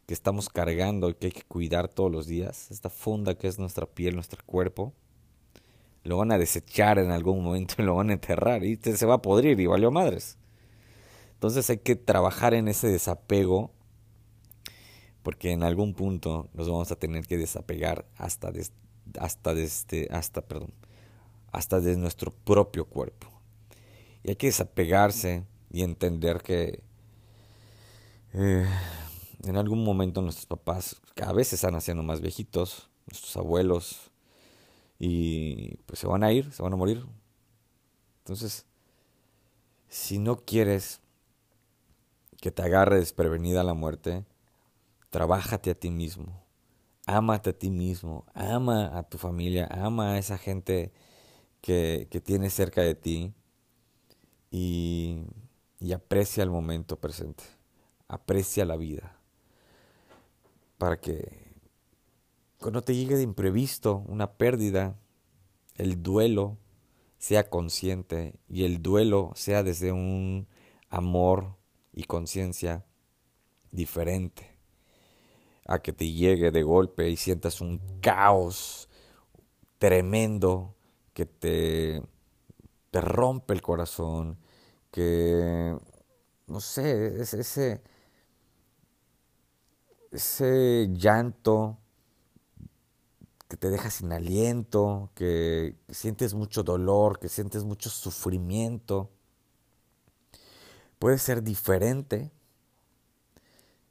que 0.07 0.15
estamos 0.15 0.49
cargando 0.49 1.11
y 1.11 1.15
que 1.15 1.27
hay 1.27 1.33
que 1.33 1.43
cuidar 1.43 1.89
todos 1.89 2.11
los 2.11 2.27
días, 2.27 2.71
esta 2.71 2.91
funda 2.91 3.37
que 3.37 3.49
es 3.49 3.59
nuestra 3.59 3.87
piel, 3.87 4.15
nuestro 4.15 4.43
cuerpo, 4.45 4.95
lo 6.05 6.17
van 6.17 6.33
a 6.33 6.39
desechar 6.39 6.99
en 6.99 7.11
algún 7.11 7.43
momento 7.43 7.75
y 7.79 7.83
lo 7.83 7.95
van 7.95 8.11
a 8.11 8.15
enterrar 8.15 8.65
y 8.65 8.77
se 8.77 9.07
va 9.07 9.15
a 9.15 9.23
podrir 9.23 9.59
y 9.61 9.67
valió 9.67 9.91
madres. 9.91 10.39
Entonces 11.35 11.69
hay 11.71 11.79
que 11.79 11.97
trabajar 11.97 12.55
en 12.55 12.69
ese 12.69 12.89
desapego 12.89 13.73
porque 15.23 15.53
en 15.53 15.63
algún 15.63 15.95
punto 15.95 16.49
nos 16.55 16.69
vamos 16.69 16.91
a 16.93 16.97
tener 16.97 17.27
que 17.27 17.37
desapegar 17.37 18.07
hasta 18.17 18.51
de, 18.51 18.67
hasta 19.19 19.53
este, 19.53 20.09
hasta 20.11 20.43
perdón, 20.43 20.73
hasta 21.51 21.81
de 21.81 21.97
nuestro 21.97 22.33
propio 22.33 22.85
cuerpo. 22.85 23.29
Y 24.23 24.31
hay 24.31 24.37
que 24.37 24.47
desapegarse 24.47 25.45
y 25.71 25.83
entender 25.83 26.43
que 26.43 26.83
eh, 28.35 28.67
en 29.45 29.57
algún 29.57 29.83
momento 29.83 30.23
nuestros 30.23 30.47
papás 30.47 31.01
cada 31.15 31.33
vez 31.33 31.53
están 31.53 31.75
haciendo 31.75 32.03
más 32.03 32.21
viejitos, 32.21 32.89
nuestros 33.11 33.37
abuelos, 33.37 34.12
y 35.05 35.79
pues 35.87 35.99
se 35.99 36.07
van 36.07 36.23
a 36.23 36.31
ir, 36.31 36.53
se 36.53 36.63
van 36.63 36.73
a 36.75 36.77
morir. 36.77 37.05
Entonces, 38.19 38.67
si 39.89 40.21
no 40.21 40.37
quieres 40.37 41.01
que 42.41 42.53
te 42.53 42.63
agarre 42.63 43.01
desprevenida 43.01 43.65
la 43.65 43.75
muerte, 43.75 44.25
trabájate 45.11 45.73
a 45.73 45.75
ti 45.75 45.91
mismo, 45.91 46.41
ámate 47.05 47.51
a 47.51 47.59
ti 47.59 47.69
mismo, 47.69 48.25
ama 48.33 48.97
a 48.97 49.03
tu 49.03 49.19
familia, 49.19 49.67
ama 49.73 50.13
a 50.13 50.19
esa 50.19 50.39
gente 50.39 50.93
que, 51.61 52.07
que 52.09 52.21
tienes 52.21 52.55
cerca 52.55 52.83
de 52.83 52.95
ti. 52.95 53.35
Y, 54.53 55.25
y 55.81 55.95
aprecia 55.95 56.45
el 56.45 56.51
momento 56.51 57.01
presente, 57.01 57.43
aprecia 58.07 58.65
la 58.65 58.77
vida, 58.77 59.17
para 60.79 61.01
que 61.01 61.42
cuando 62.63 62.81
te 62.81 62.95
llegue 62.95 63.17
de 63.17 63.23
imprevisto 63.23 64.03
una 64.09 64.33
pérdida, 64.33 64.97
el 65.77 66.03
duelo 66.03 66.57
sea 67.19 67.51
consciente 67.51 68.35
y 68.49 68.65
el 68.65 68.81
duelo 68.81 69.33
sea 69.35 69.63
desde 69.63 69.93
un 69.93 70.49
amor 70.89 71.57
y 71.93 72.05
conciencia 72.05 72.87
diferente. 73.71 74.57
A 75.67 75.81
que 75.81 75.93
te 75.93 76.11
llegue 76.11 76.51
de 76.51 76.63
golpe 76.63 77.11
y 77.11 77.17
sientas 77.17 77.61
un 77.61 77.81
caos 78.01 78.89
tremendo 79.79 80.75
que 81.13 81.27
te, 81.27 82.03
te 82.91 83.01
rompe 83.01 83.53
el 83.53 83.63
corazón, 83.63 84.39
que, 84.91 85.77
no 86.47 86.61
sé, 86.61 87.21
ese, 87.21 87.83
ese 90.11 90.89
llanto 90.93 91.82
que 93.53 93.59
te 93.59 93.69
deja 93.69 93.91
sin 93.91 94.11
aliento, 94.15 95.11
que 95.15 95.77
sientes 95.91 96.33
mucho 96.33 96.63
dolor, 96.63 97.19
que 97.19 97.29
sientes 97.29 97.65
mucho 97.65 97.91
sufrimiento. 97.91 99.11
Puede 100.99 101.19
ser 101.19 101.43
diferente 101.43 102.33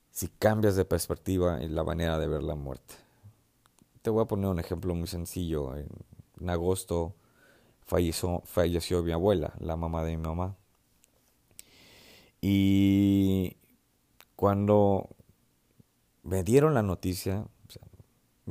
si 0.09 0.29
cambias 0.29 0.75
de 0.75 0.83
perspectiva 0.83 1.61
en 1.61 1.75
la 1.75 1.83
manera 1.83 2.17
de 2.17 2.27
ver 2.27 2.41
la 2.41 2.55
muerte. 2.55 2.95
Te 4.01 4.09
voy 4.09 4.23
a 4.23 4.27
poner 4.27 4.49
un 4.49 4.57
ejemplo 4.57 4.95
muy 4.95 5.05
sencillo. 5.05 5.77
En, 5.77 6.49
agosto 6.49 7.13
falleció, 7.85 8.41
falleció 8.45 9.03
mi 9.03 9.11
abuela, 9.11 9.53
la 9.59 9.75
mamá 9.75 10.03
de 10.03 10.17
mi 10.17 10.23
mamá. 10.23 10.57
Y 12.41 13.57
cuando 14.35 15.07
me 16.23 16.43
dieron 16.43 16.73
la 16.73 16.81
noticia, 16.81 17.45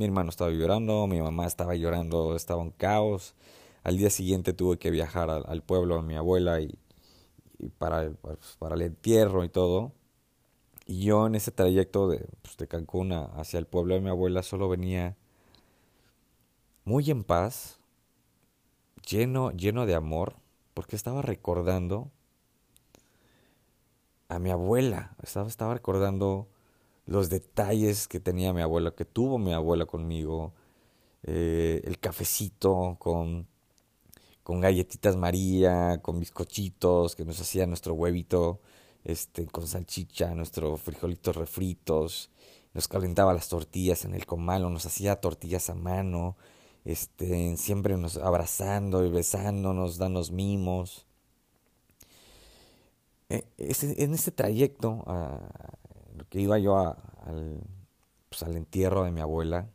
mi 0.00 0.07
hermano 0.07 0.30
estaba 0.30 0.50
llorando, 0.50 1.07
mi 1.07 1.21
mamá 1.21 1.47
estaba 1.47 1.75
llorando, 1.75 2.35
estaba 2.35 2.62
en 2.62 2.71
caos. 2.71 3.35
Al 3.85 3.99
día 3.99 4.09
siguiente 4.09 4.54
tuve 4.54 4.78
que 4.78 4.90
viajar 4.90 5.28
al, 5.28 5.62
pueblo 5.62 5.97
de 5.97 6.02
mi 6.02 6.16
abuela 6.16 6.59
y, 6.62 6.78
para, 7.76 8.11
pues, 8.11 8.57
para 8.59 8.76
el 8.76 8.80
entierro 8.80 9.45
y 9.45 9.50
todo. 9.50 9.92
Y 10.87 11.02
yo 11.02 11.26
en 11.26 11.35
ese 11.35 11.50
trayecto 11.50 12.09
de, 12.09 12.26
pues, 12.40 12.57
de 12.57 12.66
Cancún 12.66 13.12
hacia 13.12 13.59
el 13.59 13.66
pueblo 13.66 13.95
de 13.95 14.00
mi 14.00 14.09
abuela 14.09 14.42
solo 14.42 14.71
venía 14.71 15.19
muy 16.85 17.11
en 17.11 17.23
paz, 17.23 17.78
lleno, 19.07 19.50
lleno 19.50 19.85
de 19.85 19.97
amor, 19.97 20.37
porque 20.73 20.97
estaba 20.97 21.21
recordando 21.21 22.11
a 24.30 24.38
mi 24.38 24.50
abuela, 24.50 25.14
estaba, 25.23 25.47
estaba 25.47 25.75
recordando 25.75 26.49
los 27.10 27.28
detalles 27.30 28.08
que 28.08 28.20
tenía 28.20 28.54
mi 28.54 28.62
abuela, 28.62 28.92
que 28.92 29.04
tuvo 29.04 29.38
mi 29.38 29.52
abuela 29.52 29.86
conmigo, 29.86 30.54
eh, 31.24 31.82
el 31.84 31.98
cafecito 32.00 32.96
con, 33.00 33.48
con 34.42 34.60
galletitas 34.60 35.16
María, 35.16 36.00
con 36.02 36.20
bizcochitos, 36.20 37.16
que 37.16 37.24
nos 37.24 37.40
hacía 37.40 37.66
nuestro 37.66 37.94
huevito 37.94 38.60
este, 39.04 39.46
con 39.46 39.66
salchicha, 39.66 40.34
nuestros 40.34 40.80
frijolitos 40.82 41.36
refritos, 41.36 42.30
nos 42.74 42.88
calentaba 42.88 43.34
las 43.34 43.48
tortillas 43.48 44.04
en 44.04 44.14
el 44.14 44.26
comal, 44.26 44.62
nos 44.72 44.86
hacía 44.86 45.20
tortillas 45.20 45.70
a 45.70 45.74
mano, 45.74 46.36
este, 46.84 47.56
siempre 47.56 47.96
nos 47.96 48.16
abrazando 48.18 49.04
y 49.06 49.10
besándonos, 49.10 49.98
dándonos 49.98 50.30
mimos. 50.32 51.06
eh, 53.28 53.44
en 53.58 54.14
este 54.14 54.30
trayecto, 54.32 55.04
que 56.30 56.40
iba 56.40 56.58
yo 56.58 56.78
al, 56.78 57.60
pues, 58.28 58.42
al 58.42 58.56
entierro 58.56 59.04
de 59.04 59.10
mi 59.10 59.20
abuela, 59.20 59.68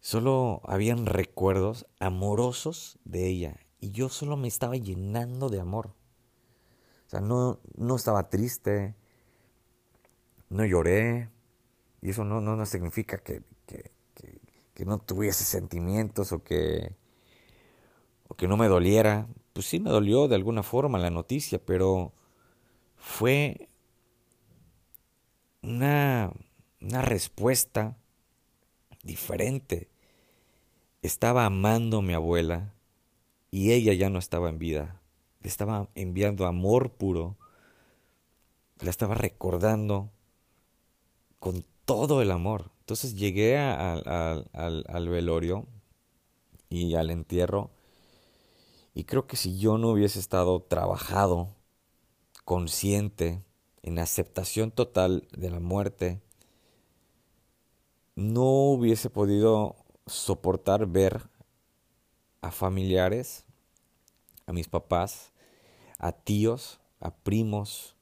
solo 0.00 0.62
habían 0.64 1.06
recuerdos 1.06 1.86
amorosos 2.00 2.98
de 3.04 3.28
ella 3.28 3.56
y 3.78 3.90
yo 3.90 4.08
solo 4.08 4.36
me 4.36 4.48
estaba 4.48 4.76
llenando 4.76 5.48
de 5.48 5.60
amor. 5.60 5.94
O 7.06 7.10
sea, 7.10 7.20
no, 7.20 7.60
no 7.76 7.96
estaba 7.96 8.30
triste, 8.30 8.94
no 10.48 10.64
lloré, 10.64 11.28
y 12.00 12.10
eso 12.10 12.24
no, 12.24 12.40
no, 12.40 12.64
significa 12.66 13.18
que, 13.18 13.42
que, 13.66 13.90
no 14.84 14.98
tuviese 14.98 15.44
sentimientos 15.44 16.32
o 16.32 16.42
que, 16.42 16.96
o 18.28 18.34
que 18.34 18.48
no 18.48 18.56
me 18.56 18.66
doliera. 18.66 19.28
Pues 19.52 19.66
sí 19.66 19.78
me 19.78 19.90
dolió 19.90 20.26
de 20.26 20.34
alguna 20.34 20.64
forma 20.64 20.98
la 20.98 21.10
noticia, 21.10 21.64
pero 21.64 22.12
fue 22.96 23.68
una, 25.62 26.32
una 26.80 27.02
respuesta 27.02 27.96
diferente. 29.02 29.88
Estaba 31.02 31.46
amando 31.46 31.98
a 31.98 32.02
mi 32.02 32.14
abuela 32.14 32.74
y 33.50 33.72
ella 33.72 33.92
ya 33.92 34.10
no 34.10 34.18
estaba 34.18 34.48
en 34.48 34.58
vida. 34.58 35.00
Le 35.40 35.48
estaba 35.48 35.88
enviando 35.94 36.46
amor 36.46 36.92
puro. 36.92 37.36
La 38.80 38.90
estaba 38.90 39.14
recordando 39.14 40.10
con 41.38 41.64
todo 41.84 42.22
el 42.22 42.30
amor. 42.30 42.70
Entonces 42.80 43.16
llegué 43.16 43.58
al 43.58 45.08
velorio 45.08 45.66
y 46.68 46.94
al 46.94 47.10
entierro. 47.10 47.70
Y 48.94 49.04
creo 49.04 49.26
que 49.26 49.36
si 49.36 49.58
yo 49.58 49.78
no 49.78 49.90
hubiese 49.90 50.18
estado 50.18 50.60
trabajado, 50.60 51.54
consciente, 52.44 53.42
en 53.82 53.98
aceptación 53.98 54.70
total 54.70 55.26
de 55.32 55.50
la 55.50 55.60
muerte, 55.60 56.20
no 58.14 58.44
hubiese 58.70 59.10
podido 59.10 59.76
soportar 60.06 60.86
ver 60.86 61.22
a 62.40 62.50
familiares, 62.50 63.44
a 64.46 64.52
mis 64.52 64.68
papás, 64.68 65.32
a 65.98 66.12
tíos, 66.12 66.80
a 67.00 67.14
primos, 67.14 67.96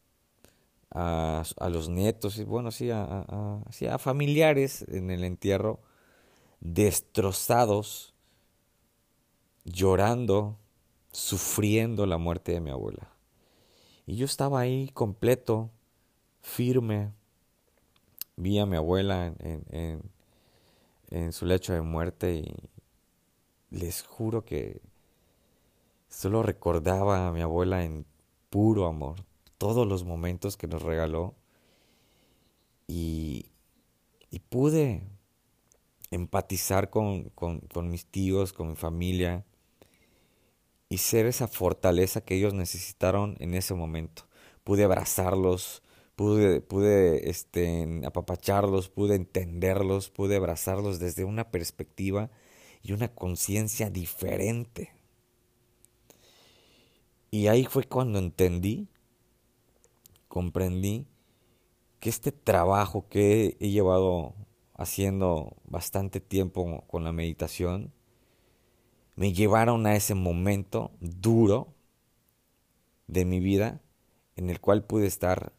a, 0.91 1.45
los 1.71 1.89
nietos, 1.89 2.39
y 2.39 2.45
bueno, 2.45 2.71
sí 2.71 2.91
a, 2.91 3.05
a, 3.05 3.99
familiares 3.99 4.85
en 4.89 5.11
el 5.11 5.25
entierro, 5.25 5.81
destrozados, 6.61 8.15
llorando, 9.65 10.59
sufriendo 11.13 12.07
la 12.07 12.19
muerte 12.19 12.53
de 12.53 12.61
mi 12.61 12.71
abuela. 12.71 13.09
Y 14.11 14.17
yo 14.17 14.25
estaba 14.25 14.59
ahí 14.59 14.88
completo, 14.88 15.71
firme. 16.40 17.12
Vi 18.35 18.59
a 18.59 18.67
mi 18.67 18.75
abuela 18.75 19.29
en, 19.38 19.64
en, 19.71 20.02
en 21.11 21.33
su 21.33 21.47
lecho 21.47 21.73
de 21.75 21.83
muerte 21.83 22.35
y 22.35 22.52
les 23.71 24.02
juro 24.02 24.45
que 24.45 24.81
solo 26.09 26.43
recordaba 26.43 27.29
a 27.29 27.33
mi 27.33 27.40
abuela 27.40 27.85
en 27.85 28.05
puro 28.49 28.87
amor, 28.87 29.14
todos 29.59 29.87
los 29.87 30.02
momentos 30.02 30.57
que 30.57 30.67
nos 30.67 30.83
regaló 30.83 31.37
y, 32.88 33.47
y 34.29 34.40
pude 34.40 35.05
empatizar 36.11 36.90
con, 36.90 37.29
con, 37.29 37.61
con, 37.61 37.88
mis 37.88 38.07
tíos, 38.07 38.52
con 38.52 38.71
mi 38.71 38.75
familia 38.75 39.45
y 40.90 40.99
ser 40.99 41.25
esa 41.25 41.49
fortaleza 41.49 42.20
que 42.20 42.35
ellos 42.35 42.52
necesitaron 42.52 43.37
en 43.40 43.54
ese 43.54 43.73
momento. 43.73 44.25
Pude 44.62 44.85
abrazarlos, 44.85 45.83
pude, 46.16 46.61
pude 46.61 47.31
este, 47.31 48.03
apapacharlos, 48.05 48.90
pude 48.90 49.14
entenderlos, 49.14 50.11
pude 50.11 50.37
abrazarlos 50.37 50.98
desde 50.98 51.24
una 51.24 51.50
perspectiva 51.50 52.31
y 52.83 52.92
una 52.92 53.09
conciencia 53.09 53.88
diferente. 53.88 54.92
Y 57.31 57.46
ahí 57.46 57.64
fue 57.64 57.85
cuando 57.85 58.18
entendí 58.18 58.88
comprendí 60.31 61.09
que 61.98 62.09
este 62.09 62.31
trabajo 62.31 63.09
que 63.09 63.57
he 63.59 63.70
llevado 63.70 64.35
haciendo 64.74 65.57
bastante 65.64 66.20
tiempo 66.20 66.85
con 66.87 67.03
la 67.03 67.12
meditación, 67.12 67.92
me 69.20 69.35
llevaron 69.35 69.87
a 69.87 69.96
ese 69.96 70.14
momento 70.14 70.92
duro 70.98 71.74
de 73.06 73.26
mi 73.26 73.38
vida 73.38 73.83
en 74.35 74.48
el 74.48 74.62
cual 74.62 74.83
pude 74.83 75.06
estar 75.06 75.52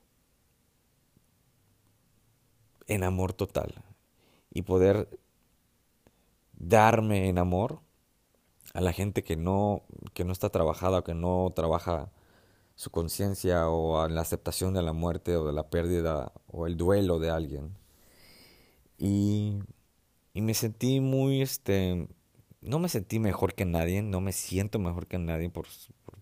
en 2.88 3.04
amor 3.04 3.34
total 3.34 3.84
y 4.50 4.64
poder 4.64 5.16
darme 6.54 7.30
en 7.30 7.38
amor 7.38 7.82
a 8.74 8.82
la 8.82 8.94
gente 8.94 9.24
que 9.24 9.36
no, 9.36 9.84
que 10.16 10.26
no 10.26 10.32
está 10.32 10.50
trabajada 10.50 10.98
o 10.98 11.04
que 11.04 11.14
no 11.14 11.54
trabaja 11.56 12.12
su 12.74 12.90
conciencia 12.90 13.70
o 13.70 14.04
en 14.08 14.16
la 14.16 14.22
aceptación 14.22 14.74
de 14.74 14.82
la 14.82 14.94
muerte 14.94 15.38
o 15.38 15.46
de 15.46 15.54
la 15.54 15.70
pérdida 15.70 16.32
o 16.48 16.66
el 16.66 16.78
duelo 16.78 17.20
de 17.20 17.30
alguien. 17.30 17.78
Y, 18.98 19.60
y 20.34 20.42
me 20.42 20.56
sentí 20.56 21.00
muy, 21.00 21.44
este, 21.44 22.08
no 22.62 22.80
me 22.80 22.90
sentí 22.90 23.20
mejor 23.20 23.56
que 23.56 23.66
nadie, 23.66 24.02
no 24.02 24.22
me 24.22 24.32
siento 24.34 24.80
mejor 24.80 25.08
que 25.08 25.18
nadie 25.18 25.50
por, 25.50 25.68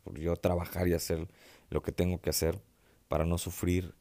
por, 0.04 0.20
yo 0.20 0.36
trabajar 0.38 0.88
y 0.88 0.94
hacer 0.94 1.28
lo 1.70 1.82
que 1.82 1.92
tengo 1.92 2.22
que 2.22 2.30
hacer 2.30 2.62
para 3.08 3.26
no 3.26 3.38
sufrir. 3.38 3.94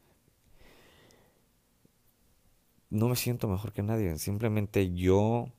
No 2.90 3.08
me 3.08 3.16
siento 3.16 3.48
mejor 3.48 3.72
que 3.72 3.82
nadie, 3.82 4.16
simplemente 4.18 4.94
yo 4.94 5.52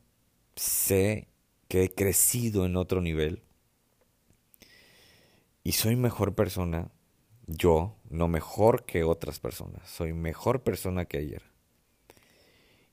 sé 0.55 1.27
que 1.67 1.83
he 1.83 1.93
crecido 1.93 2.65
en 2.65 2.75
otro 2.75 3.01
nivel 3.01 3.43
y 5.63 5.73
soy 5.73 5.95
mejor 5.95 6.33
persona, 6.33 6.89
yo, 7.45 7.95
no 8.09 8.27
mejor 8.27 8.85
que 8.85 9.03
otras 9.03 9.39
personas, 9.39 9.87
soy 9.89 10.13
mejor 10.13 10.63
persona 10.63 11.05
que 11.05 11.17
ayer. 11.17 11.43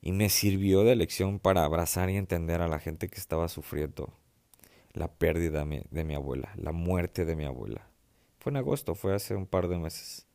Y 0.01 0.11
me 0.11 0.29
sirvió 0.29 0.83
de 0.83 0.95
lección 0.95 1.39
para 1.39 1.65
abrazar 1.65 2.09
y 2.09 2.17
entender 2.17 2.61
a 2.61 2.67
la 2.67 2.79
gente 2.79 3.09
que 3.09 3.19
estaba 3.19 3.47
sufriendo 3.47 4.13
la 4.93 5.07
pérdida 5.07 5.65
de 5.65 6.03
mi, 6.03 6.15
abuela, 6.15 6.51
la 6.55 6.71
muerte 6.71 7.25
de 7.25 7.35
mi 7.35 7.45
abuela. 7.45 7.87
Fue 8.39 8.51
en 8.51 8.57
agosto, 8.57 8.95
fue 8.95 9.13
hace 9.13 9.35
un 9.35 9.45
par 9.45 9.67
de 9.67 9.77
meses. 9.77 10.25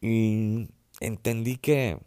Y 0.00 0.68
entendí 1.00 1.56
que 1.56 1.98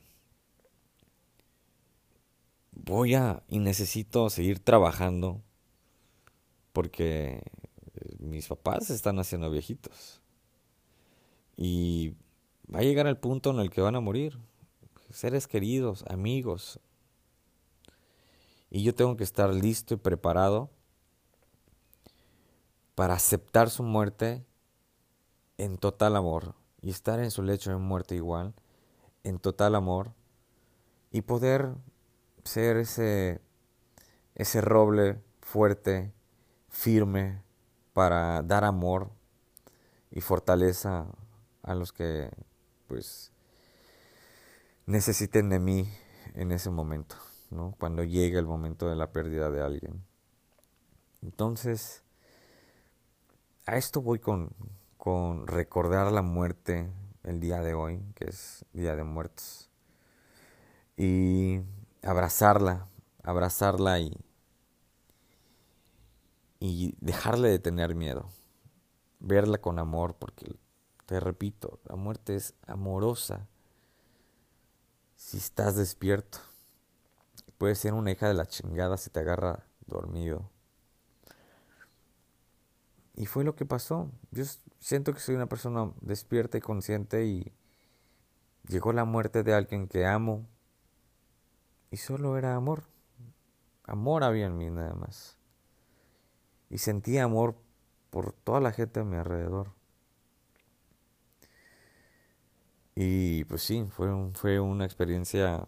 voy 2.72 3.16
a 3.16 3.44
y 3.48 3.60
necesito 3.60 4.30
seguir 4.30 4.60
trabajando 4.60 5.42
porque 6.74 7.42
mis 8.20 8.48
papás 8.48 8.90
están 8.90 9.20
haciendo 9.20 9.50
viejitos. 9.50 10.22
Y 11.58 12.14
va 12.74 12.80
a 12.80 12.84
llegar 12.84 13.08
el 13.08 13.18
punto 13.18 13.52
en 13.52 13.60
el 13.60 13.70
que 13.70 13.82
van 13.82 13.96
a 13.96 14.00
morir. 14.00 14.38
Seres 15.12 15.48
queridos, 15.48 16.06
amigos. 16.08 16.80
Y 18.70 18.84
yo 18.84 18.94
tengo 18.94 19.18
que 19.18 19.24
estar 19.24 19.52
listo 19.52 19.96
y 19.96 19.98
preparado 19.98 20.70
para 22.94 23.16
aceptar 23.16 23.70
su 23.72 23.82
muerte 23.82 24.46
en 25.58 25.78
total 25.78 26.16
amor 26.16 26.54
y 26.82 26.92
estar 26.92 27.20
en 27.20 27.32
su 27.32 27.42
lecho 27.42 27.72
de 27.72 27.78
muerte 27.78 28.16
igual, 28.16 28.54
en 29.24 29.40
total 29.40 29.74
amor 29.76 30.14
y 31.12 31.22
poder 31.22 31.74
ser 32.44 32.78
ese 32.78 33.42
ese 34.36 34.62
roble 34.62 35.20
fuerte, 35.42 36.14
firme, 36.70 37.42
para 37.94 38.42
dar 38.44 38.64
amor 38.64 39.10
y 40.12 40.22
fortaleza 40.22 41.08
a 41.64 41.76
los 41.76 41.92
que 41.92 42.30
pues 42.88 43.34
necesiten 44.90 45.50
de 45.50 45.60
mí 45.60 45.88
en 46.34 46.52
ese 46.52 46.72
momento, 46.72 47.16
¿no? 47.52 47.76
Cuando 47.80 48.04
llegue 48.04 48.40
el 48.40 48.48
momento 48.48 48.90
de 48.90 48.96
la 48.96 49.12
pérdida 49.12 49.52
de 49.52 49.62
alguien. 49.62 50.04
Entonces, 51.22 52.02
a 53.68 53.78
esto 53.78 54.02
voy 54.02 54.18
con, 54.18 54.50
con 54.98 55.46
recordar 55.46 56.12
la 56.12 56.24
muerte 56.24 56.90
el 57.22 57.40
día 57.40 57.62
de 57.62 57.76
hoy, 57.76 58.02
que 58.16 58.26
es 58.30 58.66
Día 58.74 58.96
de 58.96 59.04
Muertos. 59.04 59.70
Y 60.98 61.62
abrazarla, 62.02 62.88
abrazarla 63.22 64.00
y, 64.00 64.18
y 66.60 66.96
dejarle 67.00 67.50
de 67.50 67.60
tener 67.60 67.94
miedo. 67.94 68.28
Verla 69.20 69.60
con 69.60 69.78
amor, 69.78 70.16
porque 70.18 70.52
te 71.06 71.20
repito, 71.20 71.80
la 71.86 71.96
muerte 71.96 72.36
es 72.36 72.56
amorosa 72.66 73.48
si 75.20 75.36
estás 75.38 75.76
despierto. 75.76 76.40
Puede 77.58 77.76
ser 77.76 77.94
una 77.94 78.10
hija 78.10 78.30
de 78.30 78.34
la 78.34 78.48
chingada 78.48 78.96
si 78.96 79.10
te 79.10 79.20
agarra 79.20 79.66
dormido. 79.86 80.50
y 83.16 83.26
fue 83.26 83.44
lo 83.44 83.54
que 83.54 83.66
pasó. 83.66 84.10
Yo 84.32 84.46
siento 84.80 85.14
que 85.14 85.20
soy 85.20 85.36
una 85.36 85.48
persona 85.48 85.92
despierta 86.00 86.58
y 86.58 86.62
consciente 86.62 87.26
y 87.26 87.52
llegó 88.66 88.94
la 88.94 89.04
muerte 89.04 89.44
de 89.44 89.54
alguien 89.54 89.90
que 89.90 90.06
amo 90.06 90.48
y 91.92 91.98
solo 91.98 92.38
era 92.38 92.56
amor. 92.56 92.84
Amor 93.84 94.24
había 94.24 94.46
en 94.46 94.58
mí 94.58 94.70
nada 94.70 94.94
más. 94.94 95.38
Y 96.70 96.78
sentía 96.78 97.26
amor 97.26 97.58
por 98.10 98.32
toda 98.32 98.62
la 98.62 98.72
gente 98.72 99.02
a 99.02 99.04
mi 99.04 99.18
alrededor. 99.18 99.74
Y 103.02 103.46
pues 103.46 103.64
sí, 103.64 103.88
fue, 103.92 104.10
fue 104.34 104.60
una 104.60 104.84
experiencia 104.84 105.64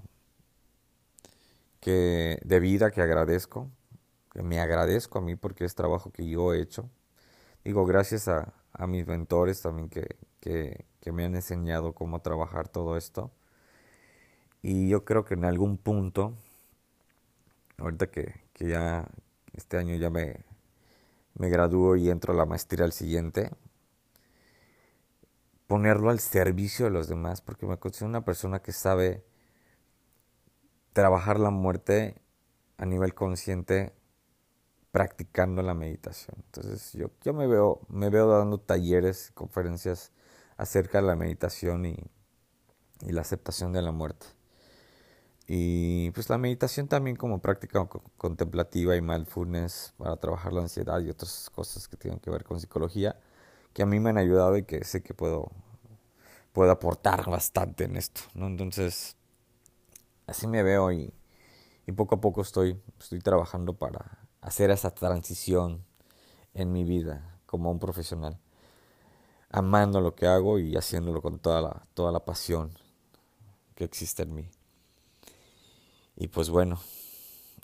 que, 1.80 2.38
de 2.44 2.60
vida 2.60 2.92
que 2.92 3.02
agradezco, 3.02 3.72
que 4.34 4.44
me 4.44 4.60
agradezco 4.60 5.20
a 5.20 5.22
mí 5.22 5.38
porque 5.38 5.64
es 5.64 5.74
trabajo 5.74 6.12
que 6.12 6.28
yo 6.28 6.54
he 6.54 6.62
hecho. 6.62 6.90
Digo, 7.64 7.86
gracias 7.86 8.28
a, 8.28 8.54
a 8.74 8.86
mis 8.86 9.08
mentores 9.08 9.62
también 9.62 9.88
que, 9.90 10.18
que, 10.42 10.86
me 11.14 11.24
han 11.24 11.36
enseñado 11.36 11.94
cómo 11.94 12.22
trabajar 12.22 12.68
todo 12.68 12.98
esto. 12.98 13.32
Y 14.62 14.90
yo 14.90 15.06
creo 15.06 15.24
que 15.24 15.36
en 15.36 15.46
algún 15.46 15.78
punto, 15.78 16.34
ahorita 17.78 18.08
que, 18.08 18.42
que 18.52 18.68
ya 18.68 19.08
este 19.54 19.78
año 19.78 19.96
ya 19.96 20.10
me, 20.10 20.44
me 21.36 21.50
gradúo 21.50 21.96
y 21.96 22.10
entro 22.10 22.34
a 22.34 22.36
la 22.38 22.46
maestría 22.46 22.84
al 22.84 22.92
siguiente, 22.92 23.52
ponerlo 25.72 26.10
al 26.10 26.20
servicio 26.20 26.84
de 26.84 26.92
los 26.92 27.08
demás, 27.08 27.40
porque 27.40 27.66
me 27.66 27.78
considero 27.78 28.10
una 28.10 28.26
persona 28.26 28.62
que 28.62 28.74
sabe 28.74 29.24
trabajar 30.92 31.40
la 31.40 31.50
muerte 31.50 32.22
a 32.76 32.86
nivel 32.86 33.14
consciente 33.14 33.94
practicando 34.92 35.62
la 35.62 35.74
meditación. 35.74 36.36
Entonces 36.46 36.92
yo, 36.92 37.10
yo 37.24 37.32
me 37.32 37.48
veo, 37.48 37.80
me 37.88 38.10
veo 38.10 38.28
dando 38.28 38.60
talleres, 38.60 39.32
conferencias 39.34 40.12
acerca 40.58 41.00
de 41.00 41.08
la 41.08 41.16
meditación 41.16 41.86
y, 41.86 41.98
y 43.08 43.14
la 43.14 43.22
aceptación 43.22 43.72
de 43.72 43.82
la 43.82 43.94
muerte. 43.94 44.26
Y 45.48 46.12
pues 46.12 46.30
la 46.30 46.38
meditación 46.38 46.90
también 46.90 47.16
como 47.16 47.40
práctica 47.40 47.88
contemplativa 48.18 48.98
y 48.98 49.02
mindfulness 49.02 49.94
para 49.96 50.18
trabajar 50.18 50.52
la 50.52 50.64
ansiedad 50.64 51.00
y 51.00 51.10
otras 51.10 51.50
cosas 51.50 51.88
que 51.88 51.96
tienen 51.96 52.20
que 52.20 52.30
ver 52.30 52.44
con 52.44 52.60
psicología, 52.60 53.18
que 53.74 53.84
a 53.84 53.86
mí 53.86 54.00
me 54.00 54.10
han 54.10 54.18
ayudado 54.18 54.58
y 54.58 54.64
que 54.64 54.84
sé 54.84 55.02
que 55.02 55.14
puedo, 55.14 55.52
puedo 56.54 56.72
aportar 56.72 57.30
bastante 57.30 57.86
en 57.86 57.98
esto. 57.98 58.22
¿no? 58.34 58.48
Entonces, 58.48 59.16
así 60.28 60.48
me 60.48 60.64
veo 60.64 60.92
y, 60.92 61.14
y 61.88 61.92
poco 61.92 62.16
a 62.16 62.22
poco 62.22 62.42
estoy, 62.42 62.82
estoy 63.00 63.20
trabajando 63.20 63.74
para 63.74 64.20
hacer 64.42 64.72
esa 64.72 64.92
transición 64.92 65.86
en 66.54 66.72
mi 66.72 66.84
vida 66.84 67.40
como 67.46 67.72
un 67.72 67.80
profesional, 67.80 68.40
amando 69.50 70.02
lo 70.02 70.16
que 70.16 70.28
hago 70.28 70.60
y 70.60 70.76
haciéndolo 70.76 71.22
con 71.22 71.40
toda 71.40 71.62
la, 71.62 71.86
toda 71.94 72.12
la 72.12 72.24
pasión 72.24 72.72
que 73.76 73.84
existe 73.84 74.24
en 74.24 74.34
mí. 74.34 74.50
Y 76.16 76.28
pues 76.28 76.50
bueno, 76.50 76.80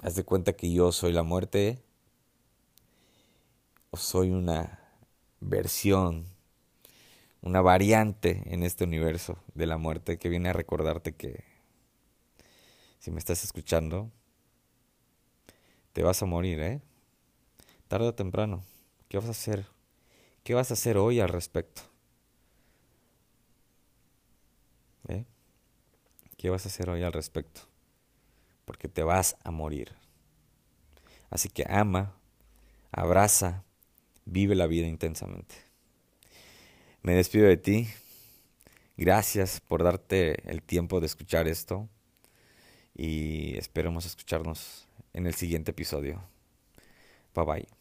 haz 0.01 0.15
de 0.15 0.23
cuenta 0.23 0.53
que 0.53 0.71
yo 0.71 0.91
soy 0.91 1.13
la 1.13 1.23
muerte 1.23 1.81
o 3.91 3.97
soy 3.97 4.31
una 4.31 4.86
versión, 5.39 6.25
una 7.41 7.61
variante 7.61 8.43
en 8.45 8.63
este 8.63 8.83
universo 8.83 9.37
de 9.53 9.67
la 9.67 9.77
muerte 9.77 10.17
que 10.17 10.29
viene 10.29 10.49
a 10.49 10.53
recordarte 10.53 11.15
que 11.15 11.43
si 12.99 13.11
me 13.11 13.19
estás 13.19 13.43
escuchando, 13.43 14.11
te 15.93 16.03
vas 16.03 16.21
a 16.21 16.25
morir, 16.25 16.59
¿eh? 16.59 16.81
Tarde 17.87 18.09
o 18.09 18.13
temprano. 18.13 18.63
¿Qué 19.07 19.17
vas 19.17 19.27
a 19.27 19.31
hacer? 19.31 19.65
¿Qué 20.43 20.53
vas 20.53 20.71
a 20.71 20.73
hacer 20.73 20.97
hoy 20.97 21.19
al 21.19 21.29
respecto? 21.29 21.81
¿Eh? 25.07 25.25
¿Qué 26.37 26.49
vas 26.49 26.65
a 26.65 26.69
hacer 26.69 26.89
hoy 26.89 27.03
al 27.03 27.13
respecto? 27.13 27.61
Porque 28.65 28.87
te 28.89 29.03
vas 29.03 29.37
a 29.43 29.51
morir. 29.51 29.95
Así 31.29 31.49
que 31.49 31.65
ama, 31.69 32.13
abraza, 32.91 33.63
vive 34.27 34.55
la 34.55 34.67
vida 34.67 34.87
intensamente. 34.87 35.55
Me 37.01 37.13
despido 37.13 37.47
de 37.47 37.57
ti. 37.57 37.87
Gracias 38.97 39.61
por 39.61 39.83
darte 39.83 40.49
el 40.49 40.61
tiempo 40.61 40.99
de 40.99 41.05
escuchar 41.05 41.47
esto 41.47 41.87
y 42.95 43.57
esperemos 43.57 44.05
escucharnos 44.05 44.87
en 45.13 45.27
el 45.27 45.35
siguiente 45.35 45.71
episodio. 45.71 46.23
Bye 47.33 47.45
bye. 47.45 47.76